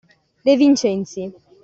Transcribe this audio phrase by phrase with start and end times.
[0.45, 1.31] De Vincenzi.